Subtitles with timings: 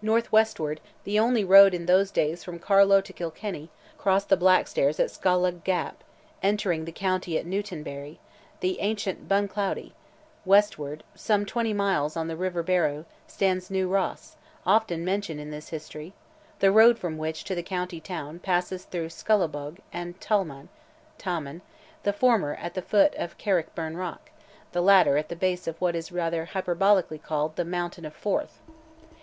[0.00, 4.98] North westward, the only road in those days from Carlow and Kilkenny, crossed the Blackstairs
[4.98, 6.02] at Scollagh gap,
[6.42, 8.16] entering the county at Newtownbarry,
[8.60, 9.92] the ancient Bunclody;
[10.46, 15.68] westward, some twenty miles, on the river Barrow, stands New Ross, often mentioned in this
[15.68, 16.14] history,
[16.60, 20.68] the road from which to the county town passes through Scullabogue and Taghmon
[21.18, 21.60] (Ta'mun),
[22.04, 24.30] the former at the foot of Carrickbyrne rock,
[24.72, 28.60] the latter at the base of what is rather hyperbolically called "the mountain of Forth."